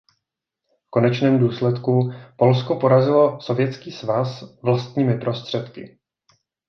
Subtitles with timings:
[0.85, 5.99] V konečném důsledku Polsko porazilo Sovětský svaz vlastními prostředky.